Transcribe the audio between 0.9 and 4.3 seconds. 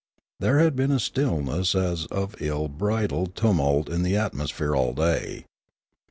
stillness as of ill bridled tumult in the